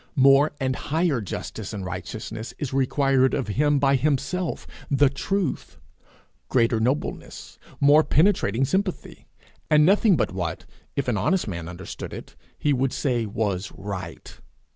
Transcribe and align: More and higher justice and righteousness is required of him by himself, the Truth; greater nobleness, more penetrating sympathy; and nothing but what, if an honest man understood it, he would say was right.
More 0.15 0.51
and 0.59 0.75
higher 0.75 1.21
justice 1.21 1.73
and 1.73 1.85
righteousness 1.85 2.55
is 2.57 2.73
required 2.73 3.35
of 3.35 3.49
him 3.49 3.77
by 3.77 3.97
himself, 3.97 4.65
the 4.89 5.09
Truth; 5.11 5.77
greater 6.49 6.79
nobleness, 6.79 7.59
more 7.79 8.03
penetrating 8.03 8.65
sympathy; 8.65 9.27
and 9.69 9.85
nothing 9.85 10.17
but 10.17 10.33
what, 10.33 10.65
if 10.95 11.07
an 11.07 11.17
honest 11.17 11.47
man 11.47 11.69
understood 11.69 12.13
it, 12.13 12.35
he 12.57 12.73
would 12.73 12.93
say 12.93 13.27
was 13.27 13.71
right. 13.77 14.39